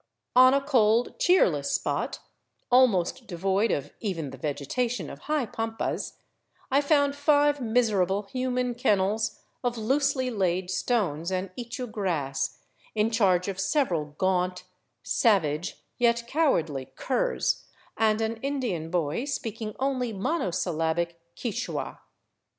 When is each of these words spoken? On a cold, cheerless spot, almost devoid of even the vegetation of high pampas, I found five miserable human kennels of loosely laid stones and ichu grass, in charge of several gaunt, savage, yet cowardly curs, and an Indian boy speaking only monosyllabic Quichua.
On 0.35 0.51
a 0.55 0.61
cold, 0.61 1.19
cheerless 1.19 1.71
spot, 1.71 2.21
almost 2.71 3.27
devoid 3.27 3.69
of 3.69 3.91
even 3.99 4.31
the 4.31 4.37
vegetation 4.39 5.11
of 5.11 5.19
high 5.29 5.45
pampas, 5.45 6.13
I 6.71 6.81
found 6.81 7.15
five 7.15 7.61
miserable 7.61 8.23
human 8.23 8.73
kennels 8.73 9.39
of 9.63 9.77
loosely 9.77 10.31
laid 10.31 10.71
stones 10.71 11.31
and 11.31 11.51
ichu 11.55 11.85
grass, 11.91 12.61
in 12.95 13.11
charge 13.11 13.47
of 13.47 13.59
several 13.59 14.15
gaunt, 14.17 14.63
savage, 15.03 15.77
yet 15.99 16.23
cowardly 16.25 16.87
curs, 16.95 17.63
and 17.95 18.21
an 18.21 18.37
Indian 18.37 18.89
boy 18.89 19.25
speaking 19.25 19.75
only 19.79 20.11
monosyllabic 20.11 21.19
Quichua. 21.35 21.99